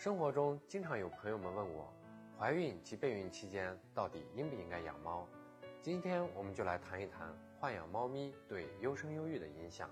[0.00, 1.92] 生活中经常有朋友们问我，
[2.38, 5.28] 怀孕及备孕期间到底应不应该养猫？
[5.82, 7.28] 今天我们就来谈一谈
[7.60, 9.90] 豢养猫咪对优生优育的影响。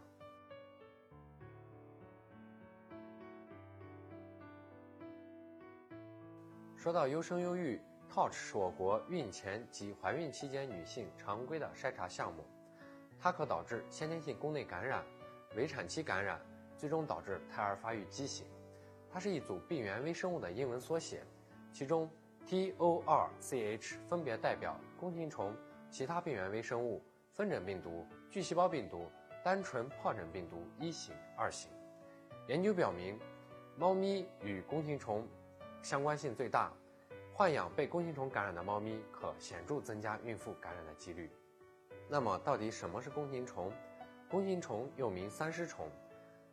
[6.74, 7.78] 说到优生优育
[8.08, 12.46] ，Touch 是我国孕前及怀孕期间女性常规的筛查项目，
[13.20, 15.04] 它可导致先天性宫内感染、
[15.54, 16.40] 围产期感染，
[16.78, 18.46] 最终导致胎儿发育畸形。
[19.10, 21.22] 它是一组病原微生物的英文缩写，
[21.72, 22.08] 其中
[22.46, 25.54] T-O-R-C-H 分别代表弓形虫、
[25.90, 29.10] 其他病原微生物、分诊病毒、巨细胞病毒、
[29.42, 31.70] 单纯疱疹病毒一型、二型。
[32.46, 33.18] 研究表明，
[33.76, 35.26] 猫咪与弓形虫
[35.82, 36.72] 相关性最大，
[37.36, 41.30] 豢养被弓形虫感染的猫咪可显著增加孕妇感染的几率。
[42.08, 43.72] 那么，到底什么是弓形虫？
[44.30, 45.88] 弓形虫又名三尸虫，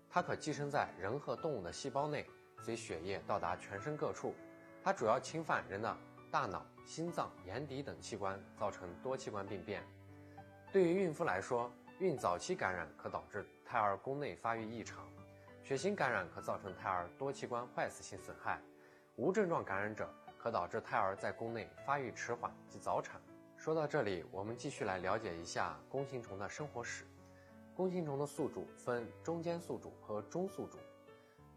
[0.10, 2.26] 它可寄生在人和动物的细胞内。
[2.64, 4.34] 随血液到达全身各处，
[4.84, 5.98] 它主要侵犯人的
[6.32, 9.84] 大脑、心脏、眼底等器官，造成多器官病变。
[10.72, 15.06] 对于孕妇来说，孕早期感染可导致胎儿宫内发育异常；
[15.64, 18.60] 血型感染可造成胎儿多器官坏死性损害；
[19.16, 23.22] 无症状感染者可导致胎儿在宫内发育迟缓及早产。
[23.58, 27.06] 说到这里，我们继续来了解一下弓形虫的生活史。
[27.74, 30.78] 弓形虫的宿主分中间宿主和中宿主。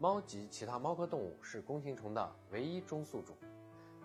[0.01, 3.37] 猫及其他猫科动物是弓形虫的唯一中宿主。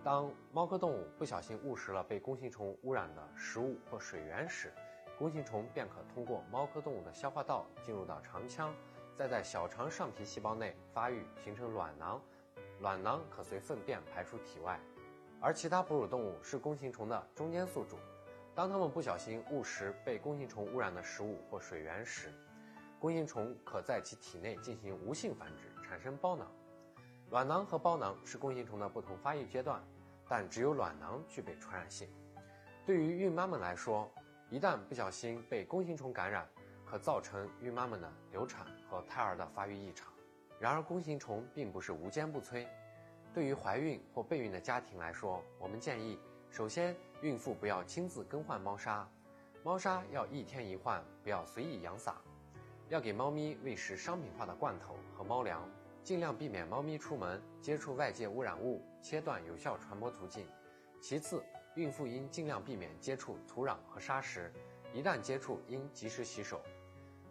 [0.02, 4.72] 当猫科动物不小心误食了被弓形虫污染的食物或水源时，
[5.16, 8.74] 弓形虫便可通过猫科动物的消化道进入到肠腔，
[9.14, 12.20] 再在小肠上皮细胞内发育形成卵囊，
[12.80, 14.80] 卵囊可随粪便排出体外。
[15.40, 17.96] 而其他哺乳动物是弓形虫的中间宿主。
[18.52, 22.32] 当它们不小心误食被弓形虫污染的食物或水源时，
[22.98, 26.50] 弓形虫可在其体内进行无性繁殖，产生包囊。
[27.30, 29.80] 卵囊和包囊是弓形虫的不同发育阶段，
[30.28, 32.08] 但只有卵囊具备传染性。
[32.84, 34.10] 对于孕妈们来说，
[34.50, 36.48] 一旦不小心被弓形虫感染，
[36.84, 40.12] 可造成孕妈们的流产和胎儿的发育异常。
[40.58, 42.66] 然而，弓形虫并不是无坚不摧。
[43.32, 46.18] 对于怀孕或备孕的家庭来说，我们建议，
[46.50, 49.08] 首先，孕妇不要亲自更换猫砂，
[49.62, 52.16] 猫砂要一天一换，不要随意扬撒。
[52.90, 55.66] 要给猫咪喂食商品化的罐头和猫粮，
[56.04, 60.46] 尽量避免猫咪出门接触外界污染物，切断有效传播途径。
[61.00, 61.42] 其次，
[61.76, 64.52] 孕妇应尽量避免接触土壤和沙石，
[64.92, 66.60] 一旦接触应及时洗手。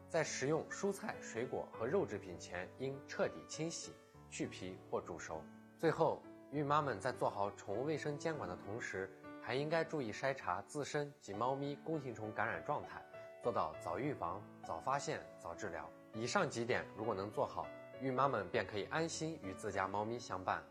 [0.09, 3.93] 在食用蔬菜、水果和肉制品前，应彻底清洗、
[4.31, 5.43] 去皮或煮熟。
[5.77, 9.07] 最后，孕妈们在做好宠物卫生监管的同时，
[9.39, 12.99] 还应该注意筛查自身及猫咪弓形虫感染状态。
[13.43, 15.87] 做到早预防、早发现、早治疗。
[16.15, 17.67] 以上几点如果能做好，
[18.03, 20.61] 孕妈们便可以安心与自家猫咪相伴。